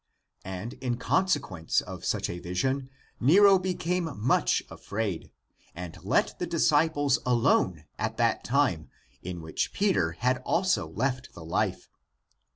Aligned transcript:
^^^ 0.01 0.03
And 0.43 0.73
in 0.81 0.97
conse 0.97 1.39
quence 1.39 1.79
of 1.79 2.05
such 2.05 2.27
a 2.27 2.39
vision 2.39 2.81
^^^ 2.81 2.87
Nero 3.19 3.59
became 3.59 4.09
much 4.19 4.63
afraid, 4.67 5.29
and 5.75 6.03
let 6.03 6.39
the 6.39 6.47
disciples 6.47 7.19
^^^ 7.19 7.21
alone 7.23 7.83
at 7.99 8.17
that 8.17 8.43
time, 8.43 8.89
in 9.21 9.43
which 9.43 9.73
Peter 9.73 10.13
had 10.13 10.39
also 10.39 10.87
left 10.87 11.35
the 11.35 11.45
life. 11.45 11.87